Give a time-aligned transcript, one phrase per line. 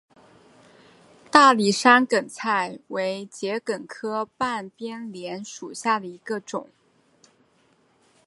[1.29, 6.67] 大理山梗菜为桔梗科半边莲属下的一个种。